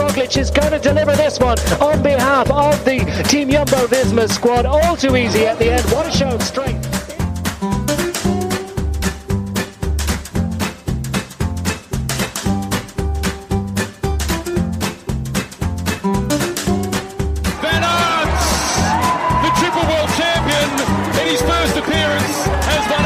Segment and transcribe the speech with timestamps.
[0.00, 4.64] Roglic is going to deliver this one on behalf of the Team Jumbo Visma squad.
[4.64, 5.82] All too easy at the end.
[5.92, 6.86] What a show of strength.
[17.60, 18.40] Van Aert,
[19.44, 20.70] the triple world champion,
[21.20, 22.99] in his first appearance, has won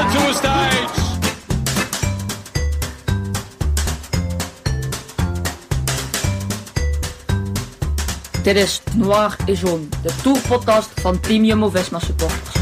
[8.44, 12.54] Dit is Noir et Jaune, de tourpodcast van Team Jumbo-Visma supporters.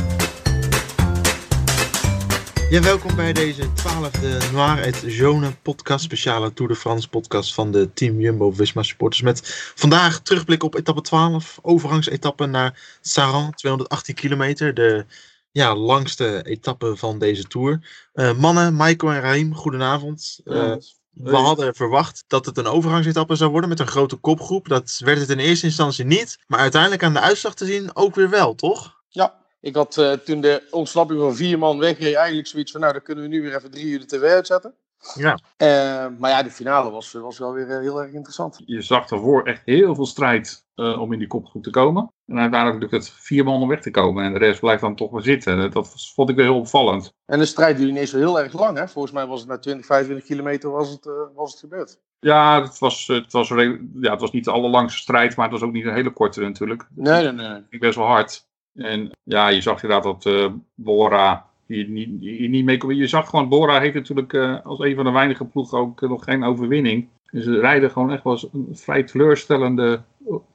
[2.70, 7.70] Ja, welkom bij deze twaalfde Noir et Jaune podcast, speciale Tour de France podcast van
[7.70, 9.22] de Team Jumbo-Visma supporters.
[9.22, 9.41] Met
[9.74, 15.05] vandaag terugblik op etappe 12, overgangsetappe naar Saran, 218 kilometer, de
[15.52, 17.80] ja, langste etappe van deze Tour.
[18.12, 20.41] Eh, mannen, Michael en Raim, goedenavond.
[20.44, 20.74] Eh,
[21.12, 24.68] we hadden verwacht dat het een overgangsetappe zou worden met een grote kopgroep.
[24.68, 28.14] Dat werd het in eerste instantie niet, maar uiteindelijk aan de uitslag te zien ook
[28.14, 29.00] weer wel, toch?
[29.08, 32.92] Ja, ik had eh, toen de ontsnapping van vier man wegreed eigenlijk zoiets van, nou
[32.92, 34.74] dan kunnen we nu weer even drie uur de tv uitzetten.
[35.14, 35.38] Ja.
[35.56, 38.62] Eh, maar ja, de finale was, was wel weer eh, heel erg interessant.
[38.66, 42.12] je zag ervoor echt heel veel strijd eh, om in die kopgroep te komen.
[42.33, 44.25] En uiteindelijk lukt het vier man om weg te komen.
[44.25, 45.70] En de rest blijft dan toch maar zitten.
[45.70, 47.14] Dat vond ik weer heel opvallend.
[47.27, 48.89] En de strijd duurde niet zo heel erg lang, hè.
[48.89, 51.98] Volgens mij was het na 20, 25 kilometer was het, eh, was het gebeurd.
[52.19, 55.69] Ja, het was, het, was, ja, het was niet de allerlangste strijd, maar het was
[55.69, 56.89] ook niet een hele korte natuurlijk.
[56.94, 57.61] Nee, nee, nee.
[57.70, 58.46] Ging best wel hard.
[58.74, 62.96] En ja, je zag inderdaad dat eh, Bora hier niet, hier niet mee kon.
[62.96, 66.24] Je zag gewoon, Bora heeft natuurlijk eh, als een van de weinige ploegen ook nog
[66.24, 67.08] geen overwinning.
[67.30, 70.02] Dus ze rijden gewoon echt wel een vrij teleurstellende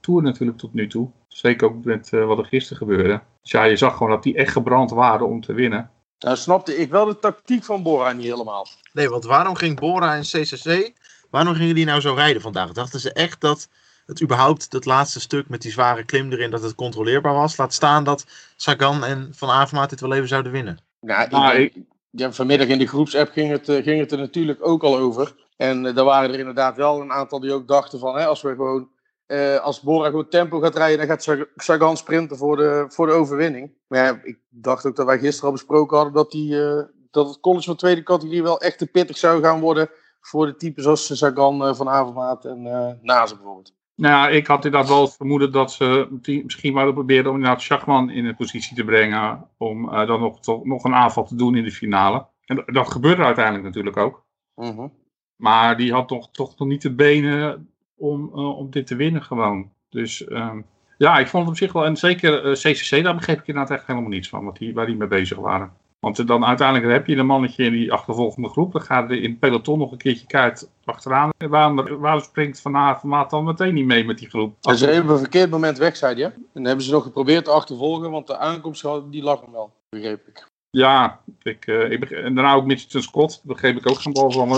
[0.02, 1.10] tour natuurlijk tot nu toe.
[1.28, 3.22] Zeker ook met eh, wat er gisteren gebeurde.
[3.42, 5.92] Dus ja, je zag gewoon dat die echt gebrand waren om te winnen.
[6.20, 8.68] Nou snapte ik wel de tactiek van Bora niet helemaal.
[8.94, 10.92] Nee, want waarom ging Bora en CCC,
[11.30, 12.72] waarom gingen die nou zo rijden vandaag?
[12.72, 13.70] Dachten ze echt dat
[14.06, 17.58] het überhaupt dat laatste stuk met die zware klim erin, dat het controleerbaar was?
[17.58, 18.26] Laat staan dat
[18.56, 20.78] Sagan en Van Avermaat dit wel even zouden winnen.
[21.00, 21.72] Nou, ik Nou,
[22.10, 25.36] ja, vanmiddag in de groepsapp ging het, eh, ging het er natuurlijk ook al over.
[25.58, 28.42] En eh, daar waren er inderdaad wel een aantal die ook dachten van, hè, als
[28.42, 28.90] we gewoon,
[29.28, 33.08] eh, als Bora gewoon tempo gaat rijden, dan gaat Sag- Sagan sprinten voor de, voor
[33.08, 33.72] de overwinning.
[33.88, 37.28] Maar ja, ik dacht ook dat wij gisteren al besproken hadden dat, die, eh, dat
[37.28, 39.90] het college van tweede categorie wel echt te pittig zou gaan worden
[40.22, 42.62] voor de types zoals Sagan, eh, Van Avermaat en
[43.02, 43.76] Nazen bijvoorbeeld.
[43.96, 46.08] Nou ja, ik had inderdaad wel het vermoeden dat ze
[46.44, 49.50] misschien wouden proberen om inderdaad Schachman in een positie te brengen.
[49.58, 52.26] Om dan nog, toch nog een aanval te doen in de finale.
[52.46, 54.26] En dat- dat gebeurde uiteindelijk natuurlijk ook.
[54.56, 54.88] Mhm.
[55.36, 59.24] Maar die had toch, toch nog niet de benen om, eh, om dit te winnen
[59.24, 59.70] gewoon.
[59.90, 60.62] Dus ehm,
[60.98, 61.86] ja, ik vond het op zich wel.
[61.86, 64.46] En zeker eh, CCC, daar begreep ik inderdaad echt helemaal niets van.
[64.46, 65.72] Wat die, waar die mee bezig waren.
[66.00, 68.72] Want eh, dan uiteindelijk heb je een mannetje in die achtervolgende groep.
[68.72, 71.30] Dan gaat er in het peloton nog een keertje kaart achteraan.
[71.38, 74.56] Waarom, waarom springt Van Avermaat dan meteen niet mee met die groep?
[74.62, 76.24] En ze even op een verkeerd moment weg, zei hij.
[76.24, 76.30] hè?
[76.30, 79.74] En dan hebben ze nog geprobeerd te achtervolgen, want de aankomst die lag hem wel,
[79.90, 80.46] begreep ik.
[80.70, 83.30] Ja, ik, eh, ik begreep- en daarna ook Mitchelton Scott.
[83.44, 84.50] Daar begreep ik ook geen bal van.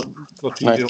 [0.41, 0.85] Dat die Nee.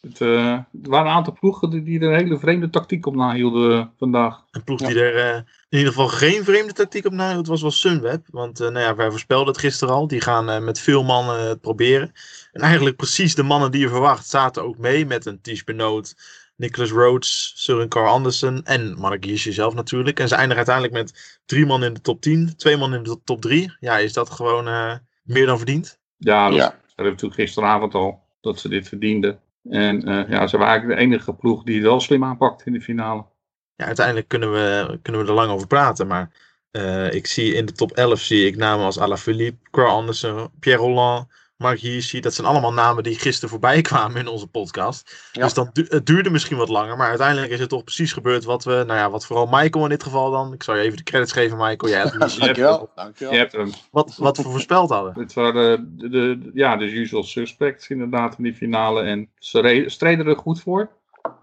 [0.00, 3.14] Het, eh, er waren een aantal ploegen die, die er een hele vreemde tactiek op
[3.14, 4.44] nahielden eh, vandaag.
[4.50, 5.36] Een ploeg die er eh,
[5.68, 8.26] in ieder geval geen vreemde tactiek op nahield, was wel Sunweb.
[8.30, 10.06] Want eh, nou ja, wij voorspelden het gisteren al.
[10.06, 12.12] Die gaan eh, met veel mannen het proberen.
[12.52, 15.06] En eigenlijk precies de mannen die je verwacht zaten ook mee.
[15.06, 16.14] Met een Ties Benoot,
[16.56, 20.20] Nicholas Rhodes, Søren Carl Andersen en Mark Hirschi zelf natuurlijk.
[20.20, 23.20] En ze eindigen uiteindelijk met drie man in de top 10, twee man in de
[23.24, 23.76] top 3.
[23.80, 25.98] Ja, is dat gewoon eh, meer dan verdiend?
[26.16, 26.68] Ja, dat Ja.
[26.68, 28.22] zeiden we natuurlijk gisteravond al.
[28.40, 29.40] Dat ze dit verdienden.
[29.68, 32.72] En eh, ja, ze waren eigenlijk de enige ploeg die het wel slim aanpakt in
[32.72, 33.24] de finale.
[33.74, 36.06] Ja, uiteindelijk kunnen we, kunnen we er lang over praten.
[36.06, 36.30] Maar
[36.70, 40.82] eh, ik zie in de top 11 zie ik namen als Alaphilippe, Carl Andersen, Pierre
[40.82, 41.28] Rolland,
[41.60, 42.20] Mark Hirschi.
[42.20, 45.28] Dat zijn allemaal namen die gisteren voorbij kwamen in onze podcast.
[45.32, 45.42] Ja.
[45.42, 46.96] Dus dan, du- het duurde misschien wat langer.
[46.96, 48.70] Maar uiteindelijk is het toch precies gebeurd wat we...
[48.86, 50.52] Nou ja, wat vooral Michael in dit geval dan.
[50.52, 51.92] Ik zal je even de credits geven, Michael.
[51.92, 52.90] Jij hebt hem Dankjewel.
[52.94, 53.32] Dankjewel.
[53.32, 53.70] Je hebt hem.
[53.90, 55.12] wat, wat we voorspeld hadden.
[55.18, 59.02] Het waren de, de, de- ja, de usual suspects inderdaad in die finale.
[59.02, 60.90] En ze re- streden er goed voor.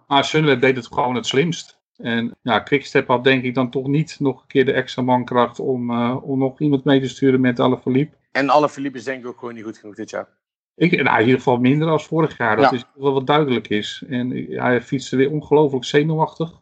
[0.07, 1.75] Maar Sunweb deed het gewoon het slimst.
[1.97, 5.59] En ja, Quickstep had denk ik dan toch niet nog een keer de extra mankracht
[5.59, 8.15] om, eh, om nog iemand mee te sturen met Alaphilippe.
[8.37, 10.27] En alle Philippe is denk ik ook gewoon niet goed genoeg dit jaar.
[10.75, 12.55] Ik, nou, in ieder geval minder als vorig jaar.
[12.55, 12.75] Dat Ja.
[12.75, 14.03] is wel wat duidelijk is.
[14.09, 16.59] En ja, hij fietste weer ongelooflijk zenuwachtig.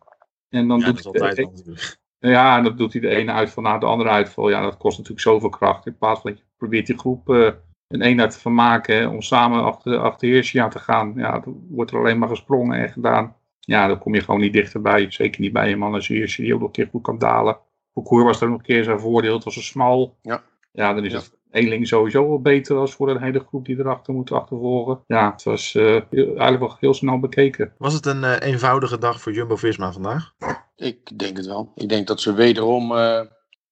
[0.49, 3.31] En dan Ja, dat doet hij altijd de, ja, en dan doet hij de ene
[3.31, 4.49] uitval na de andere uitval.
[4.49, 5.85] Ja, dat kost natuurlijk zoveel kracht.
[5.85, 7.51] In plaats van dat je probeert die groep eh,
[7.87, 8.95] een eenheid te van maken.
[8.95, 11.13] hè, om samen achter, achter te gaan.
[11.15, 13.35] Ja, dan wordt er alleen maar gesprongen en gedaan.
[13.59, 15.11] Ja, dan kom je gewoon niet dichterbij.
[15.11, 17.57] Zeker niet bij een man als die ook nog een keer goed kan dalen.
[17.93, 19.33] Parcours was er nog een keer zijn voordeel.
[19.33, 20.17] Het was een smal.
[20.21, 20.43] Ja.
[20.71, 21.17] Ja, dan is Ja.
[21.17, 25.03] het Eling sowieso wel beter als voor een hele groep die erachter moet achtervolgen.
[25.07, 27.73] Ja, het was uh, eigenlijk wel heel snel bekeken.
[27.77, 30.33] Was het een uh, eenvoudige dag voor Jumbo-Visma vandaag?
[30.75, 31.71] Ik denk het wel.
[31.75, 33.21] Ik denk dat ze wederom uh,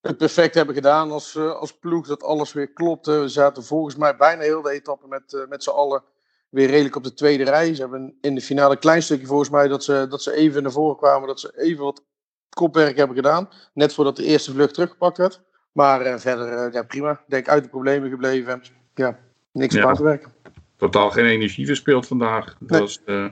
[0.02, 2.08] het perfect hebben gedaan als, als ploeg.
[2.08, 3.20] Dat alles weer klopte.
[3.20, 6.04] We zaten volgens mij bijna heel de etappe met, met z'n allen
[6.50, 7.76] weer redelijk op de tweede rij.
[7.76, 10.64] Ze hebben in de finale een klein stukje volgens mij dat ze, dat ze even
[10.64, 11.28] naar voren kwamen.
[11.28, 12.04] Dat ze even wat
[12.50, 13.50] kopwerk hebben gedaan.
[13.74, 15.42] Net voordat de eerste vlucht teruggepakt werd.
[15.74, 17.22] Maar uh, verder, uh, ja, prima.
[17.28, 18.62] Denk uit de problemen gebleven.
[18.96, 19.20] Ja,
[19.52, 19.86] niks Ja.
[19.88, 20.32] aan te werken.
[20.78, 22.56] Totaal geen energie verspeeld vandaag.
[22.60, 22.80] Dat Nee.
[22.80, 23.28] was eh,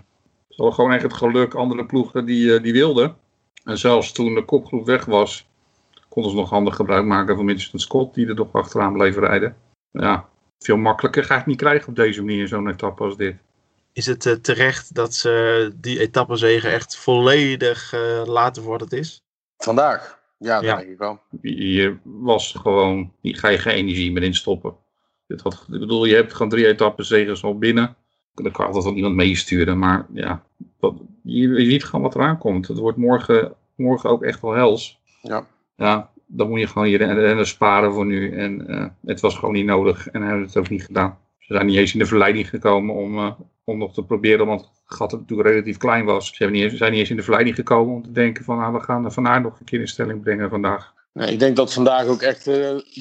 [0.50, 1.54] gewoon echt het geluk.
[1.54, 3.16] Andere ploegen die, eh, die wilden.
[3.64, 5.48] En zelfs toen de kopgroep weg was,
[6.10, 9.56] konden ze nog handig gebruik maken van Winston Scott, die er nog achteraan bleef rijden.
[9.92, 10.30] Ja,
[10.60, 13.36] veel makkelijker ga het niet krijgen op deze manier, zo'n etappe als dit.
[13.94, 18.94] Is het eh, terecht dat ze die etappezegen echt volledig eh, laten voor wat het
[18.94, 19.22] is?
[19.58, 20.20] Vandaag.
[20.42, 20.78] Ja, dat Ja.
[20.78, 21.20] denk ik wel.
[21.42, 24.76] Je was gewoon, hier ga je geen energie meer in stoppen.
[25.28, 27.96] Dit had, ik bedoel, je hebt gewoon drie etappen zegens al binnen.
[28.34, 30.44] Dan kan altijd wel iemand meesturen, maar ja,
[30.80, 30.94] dat,
[31.24, 32.68] je, je ziet gewoon wat eraan komt.
[32.68, 35.00] Het wordt morgen, morgen ook echt wel hels.
[35.22, 35.48] Ja.
[35.76, 38.32] Ja, dan moet je gewoon je ren- rennen sparen voor nu.
[38.38, 41.18] En eh, het was gewoon niet nodig en hebben het ook niet gedaan.
[41.40, 43.32] Ze zijn niet eens in de verleiding gekomen om, eh,
[43.64, 46.28] om nog te proberen, want het gat natuurlijk relatief klein was.
[46.28, 48.58] Ze hebben niet eens, zijn niet eens in de verleiding gekomen om te denken van
[48.58, 50.94] nou, we gaan Van Aert nog een keer in stelling brengen vandaag.
[51.14, 52.54] Nee, ik denk dat vandaag ook echt eh,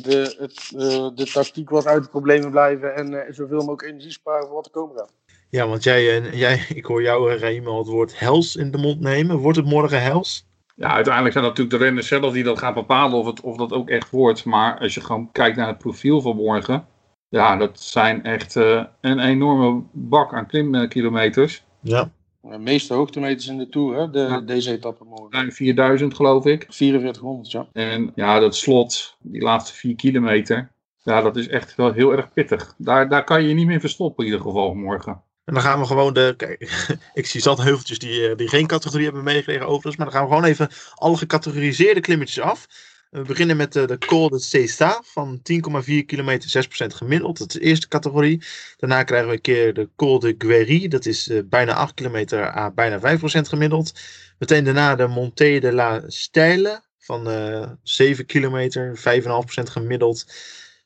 [0.03, 2.95] de, het, eh, de tactiek was uit de problemen blijven.
[2.95, 5.13] En eh, zoveel mogelijk energie sparen voor wat er komen gaat.
[5.49, 9.37] Ja, want jij, jij ik hoor jou, Raymond, het woord hels in de mond nemen.
[9.37, 10.49] Wordt het morgen hels?
[10.81, 13.57] Ja, uiteindelijk zijn dat natuurlijk de renners zelf die dat gaan bepalen of, het, of
[13.57, 14.45] dat ook echt wordt.
[14.45, 16.87] Maar als je gewoon kijkt naar het profiel van morgen.
[17.29, 21.65] Ja, dat zijn echt eh, een enorme bak aan klimkilometers.
[21.83, 22.11] Ja.
[22.43, 24.41] De meeste hoogtemeters in de Tour, hè, de, Ja.
[24.41, 25.33] deze etappe morgen.
[25.33, 26.67] Ruim 4000 geloof ik.
[26.69, 27.67] 4400, ja.
[27.73, 30.71] En ja, dat slot, die laatste 4 kilometer.
[31.03, 32.75] Ja, dat is echt wel heel erg pittig.
[32.79, 35.23] Daar, daar kan je je niet meer verstoppen in ieder geval morgen.
[35.45, 36.35] En dan gaan we gewoon de.
[36.37, 39.97] Kijk, ik zie zat heuveltjes die, eh, die geen categorie hebben meegekregen overigens.
[39.97, 42.67] Maar dan gaan we gewoon even alle gecategoriseerde klimmetjes af.
[43.11, 47.39] We beginnen met eh, de Col de Cesta van 10,4 kilometer, 6% gemiddeld.
[47.39, 48.43] Dat is de eerste categorie.
[48.77, 50.89] Daarna krijgen we een keer de Col de Guéry.
[50.89, 54.01] Dat is eh, bijna 8 kilometer, à bijna 5% gemiddeld.
[54.39, 59.03] Meteen daarna de Monte de la Steile van eh 7 kilometer, 5,5%
[59.63, 60.27] gemiddeld.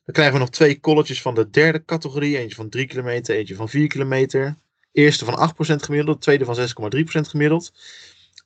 [0.05, 2.37] Dan krijgen we nog twee kolletjes van de derde categorie.
[2.37, 4.57] Eentje van 3 kilometer, eentje van 4 kilometer.
[4.91, 7.71] Eerste van 8% gemiddeld, tweede van 6,3% gemiddeld.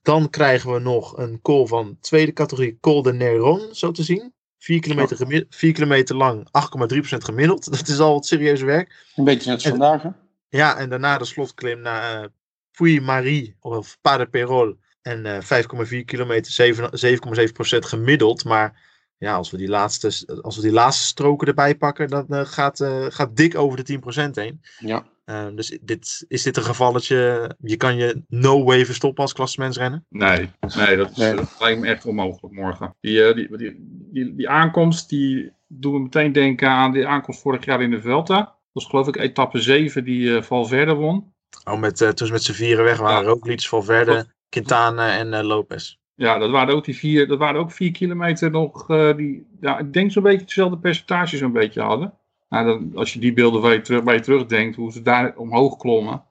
[0.10, 4.34] Dan krijgen we nog een call van tweede categorie, Col de Neron, zo te zien.
[4.58, 7.66] 4 kilometer, gemi- 4 kilometer lang, 8,3% gemiddeld.
[7.78, 9.06] Dat is al wat serieus werk.
[9.16, 10.10] Een beetje net vandaag, hè?
[10.48, 12.28] Ja, en daarna de slotklim naar eh
[12.72, 14.76] Puy-Marie, of Pas de Perol.
[15.02, 15.62] En eh
[16.00, 18.44] 5,4 kilometer, 7 7,7% gemiddeld.
[18.44, 18.82] Maar
[19.18, 22.80] ja, als we, die laatste, als we die laatste stroken erbij pakken, dan eh, gaat,
[22.80, 24.62] eh, gaat dik over de 10% heen.
[24.80, 25.06] Ja.
[25.30, 30.04] Eh, dus dit, is dit een gevalletje, je kan je no way verstoppen als klassementsrenner?
[30.10, 31.36] Nee, nee, dat, is, Nee.
[31.36, 32.96] dat lijkt me echt onmogelijk morgen.
[33.02, 33.76] Die, eh, die, die,
[34.12, 38.02] die, die aankomst, die doen we meteen denken aan de aankomst vorig jaar in de
[38.02, 38.36] Vuelta.
[38.38, 41.34] Dat was geloof ik etappe 7 die eh Valverde won.
[41.64, 43.28] Oh, met, eh, toen ze met z'n vieren weg waren, Ja.
[43.30, 45.98] Roglic, Valverde, Quintana en eh, Lopez.
[46.16, 49.80] Ja, dat waren ook die vier, dat waren ook vier kilometer nog, eh, die, ja,
[49.80, 52.14] ik denk zo'n beetje hetzelfde percentage zo'n beetje hadden.
[52.50, 55.78] Nou, dan, als je die beelden waar je, terug, je terugdenkt, hoe ze daar omhoog
[55.78, 56.24] klommen.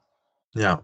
[0.51, 0.83] Ja,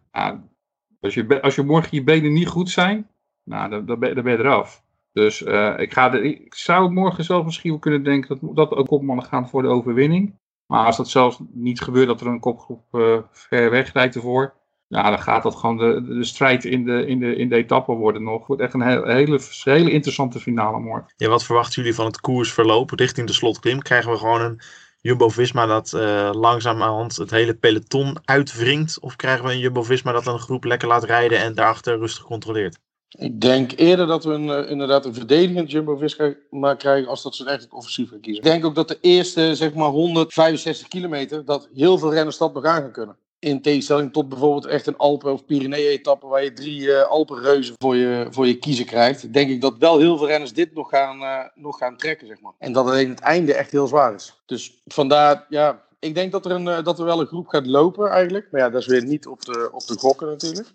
[1.01, 3.09] als, je, als je morgen je benen niet goed zijn,
[3.43, 4.83] nou, dan, dan, ben, dan ben je eraf.
[5.13, 8.71] Dus eh, ik, ga er, ik zou morgen zelf misschien wel kunnen denken dat, dat
[8.71, 10.35] ook kopmannen gaan voor de overwinning.
[10.67, 14.55] Maar als dat zelfs niet gebeurt, dat er een kopgroep eh, ver weg rijdt ervoor.
[14.87, 17.93] Ja, dan gaat dat gewoon de, de strijd in de, in, de, in de etappe
[17.93, 18.39] worden nog.
[18.39, 21.13] Het wordt echt een he- hele, hele interessante finale morgen.
[21.17, 23.83] Ja, wat verwachten jullie van het koersverloop richting de slotklim?
[23.83, 24.61] Krijgen we gewoon een
[25.07, 29.01] Jumbo-Visma dat eh langzamerhand het hele peloton uitwringt?
[29.01, 32.79] Of krijgen we een Jumbo-Visma dat een groep lekker laat rijden en daarachter rustig controleert?
[33.19, 37.45] Ik denk eerder dat we een, eh, inderdaad een verdedigend Jumbo-Visma krijgen als dat ze
[37.45, 38.45] echt het offensief gaan kiezen.
[38.45, 42.55] Ik denk ook dat de eerste zeg maar 165 kilometer, dat heel veel renners dat
[42.55, 43.17] nog aan gaan kunnen.
[43.45, 47.97] In tegenstelling tot bijvoorbeeld echt een Alpen- of Pyrenee-etappe waar je drie eh Alpenreuzen voor
[47.97, 49.33] je, voor je kiezen krijgt.
[49.33, 52.41] Denk ik dat wel heel veel renners dit nog gaan, eh, nog gaan trekken, zeg
[52.41, 52.53] maar.
[52.59, 54.43] En dat alleen het einde echt heel zwaar is.
[54.47, 57.67] Dus vandaar, ja, ik denk dat er, een, eh, dat er wel een groep gaat
[57.67, 58.49] lopen eigenlijk.
[58.51, 60.69] Maar ja, dat is weer niet op de, op de gokken natuurlijk.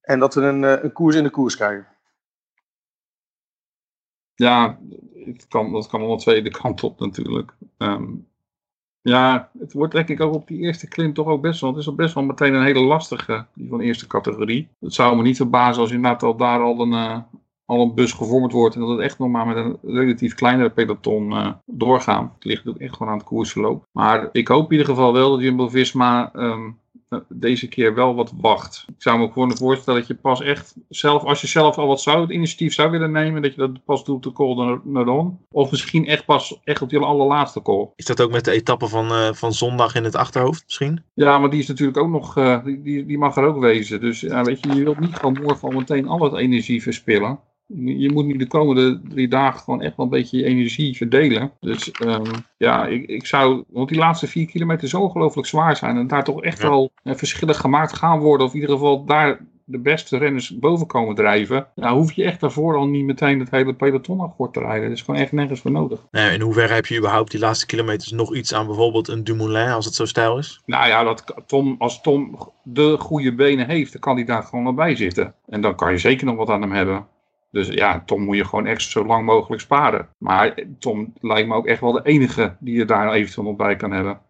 [0.00, 1.86] En dat we een, een koers in de koers krijgen.
[4.34, 4.78] Ja,
[5.24, 7.52] het kan, dat kan wel twee de kant op natuurlijk.
[7.78, 8.04] Ehm,
[9.08, 11.70] ja, het wordt denk ik ook op die eerste klim toch ook best wel.
[11.70, 14.68] Het is al best wel meteen een hele lastige, die van eerste categorie.
[14.80, 17.18] Het zou me niet verbazen als inderdaad al daar al een, eh,
[17.64, 20.70] al een bus gevormd wordt en dat het echt nog maar met een relatief kleinere
[20.70, 22.32] peloton uh, doorgaan.
[22.34, 23.84] Het ligt ook echt gewoon aan het koersverloop.
[23.92, 26.78] Maar ik hoop in ieder geval wel dat Jumbo-Visma um,
[27.28, 28.84] deze keer wel wat wacht.
[28.88, 31.86] Ik zou me ook gewoon voorstellen dat je pas echt zelf, als je zelf al
[31.86, 34.80] wat zou, het initiatief zou willen nemen, dat je dat pas doet op de call
[34.84, 35.38] naar, Don.
[35.50, 37.88] Of misschien echt pas echt op die allerlaatste call.
[37.96, 41.02] Is dat ook met de etappe van, uh, van zondag in het achterhoofd misschien?
[41.14, 44.00] Ja, maar die is natuurlijk ook nog, uh, die, die mag er ook wezen.
[44.00, 47.38] Dus ja, weet je, je wilt niet gewoon morgen al meteen al het energie verspillen.
[47.74, 51.52] Je moet nu de komende drie dagen gewoon echt wel een beetje je energie verdelen.
[51.60, 52.22] Dus um,
[52.56, 55.96] ja, ik, ik zou, want die laatste vier kilometer zo ongelooflijk zwaar zijn.
[55.96, 56.68] En daar toch echt ja.
[56.68, 58.46] wel uh, verschillen gemaakt gaan worden.
[58.46, 61.66] Of in ieder geval daar de beste renners boven komen drijven.
[61.74, 64.88] Nou, hoef je echt daarvoor al niet meteen het hele peloton akkoord te rijden.
[64.88, 66.06] Dat is gewoon echt nergens voor nodig.
[66.10, 69.68] Nee, in hoeverre heb je überhaupt die laatste kilometers nog iets aan bijvoorbeeld een Dumoulin
[69.68, 70.62] als het zo stijl is?
[70.66, 74.64] Nou ja, dat, Tom, als Tom de goede benen heeft, dan kan hij daar gewoon
[74.64, 75.34] nog bij zitten.
[75.46, 77.06] En dan kan je zeker nog wat aan hem hebben.
[77.56, 80.08] Dus ja, Tom moet je gewoon echt zo lang mogelijk sparen.
[80.18, 83.76] Maar Tom lijkt me ook echt wel de enige die je daar eventueel nog bij
[83.76, 84.20] kan hebben.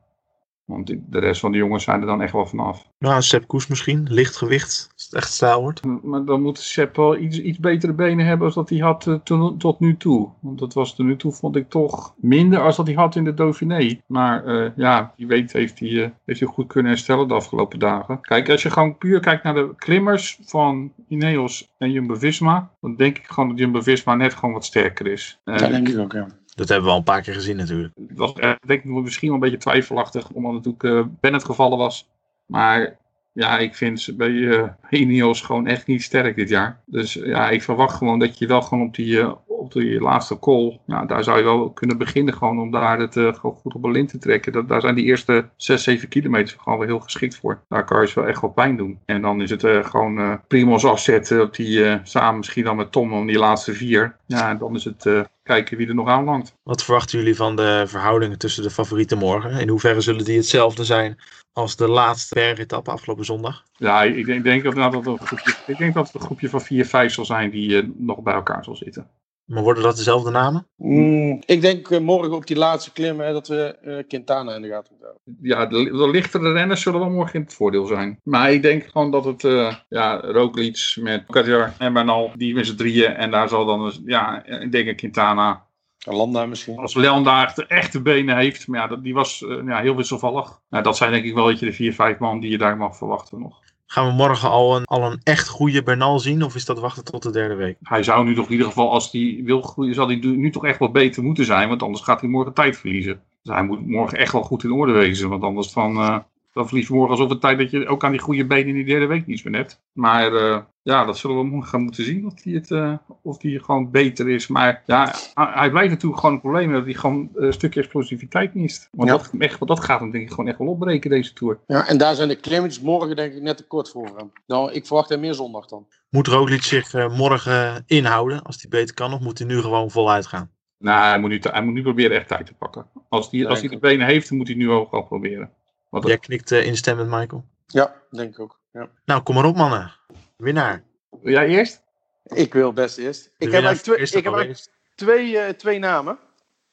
[0.65, 2.89] Want de rest van de jongens zijn er dan echt wel vanaf.
[2.99, 4.07] Nou, Sepp Koes misschien.
[4.11, 5.85] Lichtgewicht, het echt stijl wordt.
[6.03, 9.15] Maar dan moet Sepp wel iets, iets betere benen hebben als dat hij had uh,
[9.15, 10.31] to, tot nu toe.
[10.41, 13.25] Want dat was tot nu toe, vond ik toch minder als dat hij had in
[13.25, 14.01] de Dauphiné.
[14.07, 17.79] Maar uh, ja, wie weet heeft hij, uh, heeft hij goed kunnen herstellen de afgelopen
[17.79, 18.21] dagen.
[18.21, 22.71] Kijk, als je gewoon puur kijkt naar de klimmers van Ineos en Jumbo-Visma.
[22.81, 25.41] Dan denk ik gewoon dat Jumbo-Visma net gewoon wat sterker is.
[25.45, 26.27] dat denk ik ook, ja.
[26.55, 27.95] Dat hebben we al een paar keer gezien natuurlijk.
[28.09, 31.79] Het was uh, denk ik misschien wel een beetje twijfelachtig, omdat natuurlijk uh, Bennett gevallen
[31.79, 32.09] was.
[32.47, 32.97] Maar
[33.37, 36.81] ja, ik vind ze bij uh, Ineos gewoon echt niet sterk dit jaar.
[36.87, 39.21] Dus ja, ik verwacht gewoon dat je wel gewoon op die,
[39.67, 43.13] op die laatste call, nou, daar zou je wel kunnen beginnen gewoon om daar het
[43.13, 44.53] gewoon goed op een lint te trekken.
[44.53, 47.61] Dat, daar zijn die eerste 6, 7 kilometer gewoon wel heel geschikt voor.
[47.69, 48.99] Daar kan je wel echt wat pijn doen.
[49.05, 53.27] En dan is het gewoon primo's afzetten op die, samen misschien dan met Tom om
[53.27, 54.17] die laatste vier.
[54.27, 56.55] Ja, en dan is het kijken wie er nog aanlangt.
[56.63, 59.61] Wat verwachten jullie van de verhoudingen tussen de favorieten morgen?
[59.61, 61.19] In hoeverre zullen die hetzelfde zijn
[61.53, 63.65] als de laatste bergetappe afgelopen zondag?
[63.77, 66.49] Ja, ik denk, denk dat, nou, dat een groepje, ik denk dat het een groepje
[66.49, 69.11] van 4, 5 zal zijn die uh, nog bij elkaar zal zitten.
[69.47, 70.67] Maar worden dat dezelfde namen?
[70.77, 74.63] Mm, ik denk uh, morgen op die laatste klim hè, dat we uh, Quintana in
[74.63, 75.37] de gaten moeten houden.
[75.41, 78.21] Ja, de, de, lichtere renners zullen wel morgen in het voordeel zijn.
[78.23, 82.67] Maar ik denk gewoon dat het, uh, ja, Roglic met Kadjar en Bernal, die met
[82.67, 83.15] z'n drieën.
[83.15, 85.65] En daar zal dan, ja, ik denk Quintana.
[85.99, 86.79] Landa misschien.
[86.79, 90.61] Als Landa echt de echte benen heeft, maar ja, die was ja, heel wisselvallig.
[90.69, 92.97] Nou, dat zijn denk ik wel je, de vier, vijf man die je daar mag
[92.97, 93.61] verwachten nog.
[93.87, 96.43] Gaan we morgen al een, al een echt goede Bernal zien?
[96.43, 97.77] Of is dat wachten tot de derde week?
[97.83, 100.65] Hij zou nu toch in ieder geval, als hij wil groeien, zal hij nu toch
[100.65, 101.69] echt wat beter moeten zijn.
[101.69, 103.21] Want anders gaat hij morgen tijd verliezen.
[103.43, 105.29] Dus hij moet morgen echt wel goed in orde wezen.
[105.29, 106.19] Want anders van, uh,
[106.57, 108.75] dan verlies je morgen alsof het tijd dat je ook aan die goede benen in
[108.75, 109.83] die derde week niets meer hebt.
[109.93, 112.27] Maar uh, ja, dat zullen we morgen gaan moeten zien.
[112.27, 114.47] Of hij het, uh, of die gewoon beter is.
[114.47, 116.73] Maar ja, hij blijft natuurlijk gewoon een probleem.
[116.73, 118.89] Dat hij gewoon een stukje explosiviteit mist.
[118.93, 119.17] Want ja.
[119.17, 121.59] dat, echt, dat gaat hem denk ik gewoon echt wel opbreken deze Tour.
[121.67, 124.33] Ja, en daar zijn de klimmetjes morgen denk ik net te kort voor hem.
[124.47, 125.87] Nou, ik verwacht hem meer zondag dan.
[126.11, 129.13] Moet Roglic zich uh, morgen inhouden als hij beter kan?
[129.13, 130.51] Of moet hij nu gewoon voluit gaan?
[130.79, 132.87] Nou, hij moet nu, hij moet nu proberen echt tijd te pakken.
[133.09, 135.51] Als hij, als hij de benen heeft, dan moet hij nu ook wel proberen.
[136.01, 137.45] Want Jij knikt uh, instemmend, Michael?
[137.67, 138.61] Ja, denk ik ook.
[138.73, 138.89] Ja.
[139.05, 139.93] Nou, kom maar op mannen.
[140.37, 140.83] Winnaar.
[141.23, 141.83] Wil jij eerst?
[142.25, 143.31] Ik wil best eerst.
[143.39, 146.19] Ik heb eigenlijk twee, ik heb eigenlijk twee, uh, twee namen.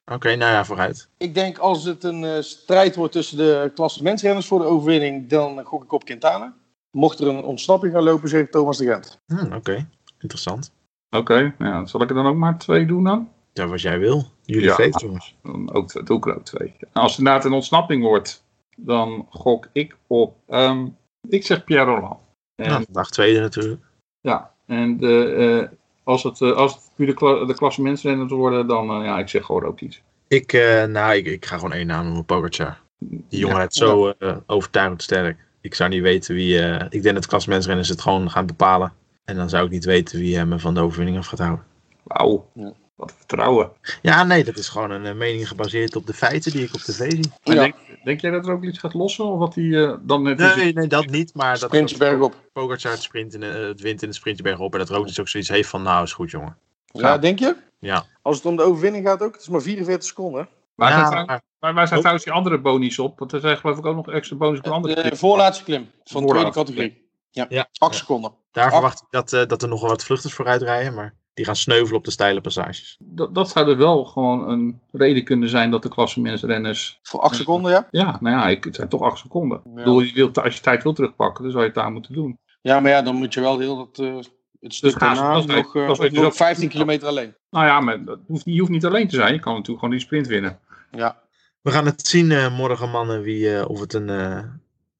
[0.06, 1.10] Oké, okay, nou ja, vooruit.
[1.18, 5.64] Ik denk als het een uh, strijd wordt tussen de klassementsrenners voor de overwinning, dan
[5.64, 6.54] gok ik op Quintana.
[6.92, 9.22] Mocht er een ontsnapping gaan lopen, zegt Thomas de Gent.
[9.26, 9.88] Hmm, Oké, okay.
[10.20, 10.72] interessant.
[11.10, 13.30] Oké, okay, ja, zal ik er dan ook maar twee doen dan?
[13.54, 14.26] Ja, wat jij wil.
[14.42, 15.36] Jullie ja, feest, jongens.
[15.44, 16.76] Dan ook, ook, ook twee.
[16.94, 18.43] Als het inderdaad een ontsnapping wordt,
[18.78, 20.98] dan gok ik op, um,
[21.30, 22.20] ik zeg Pierre Roland.
[22.56, 23.82] En, nou, dag tweede natuurlijk.
[24.22, 25.36] Ja, en de,
[25.72, 29.20] uh, als het, uh, als het de, kla de klasse mensenrenners worden, dan uh, ja,
[29.20, 30.02] ik zeg gewoon ook iets.
[30.28, 30.54] Ik,
[30.88, 32.80] nou, ik, ik ga gewoon één naam noemen, Pogacar.
[33.00, 34.44] Die jongen ja, is zo ja.
[34.46, 35.38] overtuigend sterk.
[35.62, 36.58] Ik zou niet weten wie,
[36.90, 38.94] ik denk dat mensenrenners het gewoon gaan bepalen.
[39.26, 41.66] En dan zou ik niet weten wie hem van de overwinning af gaat houden.
[42.04, 42.50] Wauw.
[42.54, 42.74] Ja.
[42.96, 43.72] Wat vertrouwen.
[44.02, 46.80] Ja, nee, dat is gewoon een uh, mening gebaseerd op de feiten die ik op
[46.80, 47.32] tv zie.
[47.44, 47.54] Ja.
[47.54, 49.26] Denk, denk, jij dat er ook iets gaat lossen?
[49.26, 50.74] Of wat hij uh, dan net nee, is?
[50.74, 51.34] nee, dat niet.
[51.34, 52.36] Maar dat Sprintberg op.
[52.54, 54.74] Pogacar het, sprint in, uh, het wint in de sprintberg op.
[54.74, 56.58] En dat Roglic ook zoiets heeft van, nou is goed jongen.
[56.86, 57.56] Ja, denk je?
[57.80, 58.06] Ja.
[58.22, 59.34] Als het om de overwinning gaat ook.
[59.34, 60.50] Het is maar 44 seconden.
[60.76, 61.26] Waar ja, zijn,
[61.60, 63.20] maar, waar zijn trouwens die andere bonies op?
[63.20, 65.90] Want er zijn geloof ik ook nog extra bonus op een andere De voorlaatste klim
[66.04, 67.08] van de tweede categorie.
[67.30, 67.68] Ja, ja.
[67.78, 68.34] 8 seconden.
[68.52, 68.74] Daar Acht.
[68.74, 71.14] verwacht ik dat, dat er nog wat vluchters vooruit rijden, maar...
[71.34, 72.98] Die gaan sneuvelen op de steile passages.
[73.00, 77.00] Dat, dat zou er wel gewoon een reden kunnen zijn dat de klassementsrenners...
[77.04, 77.88] Voor 8 seconden, ja?
[77.92, 79.62] Ja, nou ja, het zijn toch 8 seconden.
[79.66, 79.72] Ja.
[79.74, 82.40] Bedoel, je wilt, als je tijd wil terugpakken, dan zou je het daar moeten doen.
[82.62, 84.16] Ja, maar ja, dan moet je wel heel dat uh,
[84.60, 87.36] Het stuk Dus daarna nog, eh, dus nog ook- 15 kilometer alleen.
[87.50, 89.34] Nou ja, maar dat hoeft, je hoeft niet alleen te zijn.
[89.34, 90.60] Je kan natuurlijk gewoon die sprint winnen.
[90.92, 91.22] Ja,
[91.62, 94.44] We gaan het zien eh, morgen, mannen, wie, eh, of het een, eh,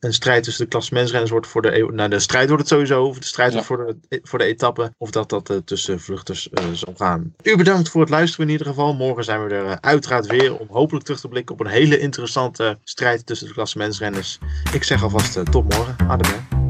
[0.04, 1.90] een strijd tussen de klassementsrenners wordt voor de...
[1.94, 3.64] Nou, de strijd wordt het sowieso, of de strijd Ja.
[3.64, 7.34] wordt voor de, voor de etappe, of dat dat eh, tussen vluchters eh, zal gaan.
[7.44, 8.94] U bedankt voor het luisteren in ieder geval.
[8.94, 12.00] Morgen zijn we er eh, uiteraard weer om hopelijk terug te blikken op een hele
[12.00, 14.40] interessante strijd tussen de klassementsrenners.
[14.74, 15.96] Ik zeg alvast tot morgen.
[16.08, 16.63] Adem.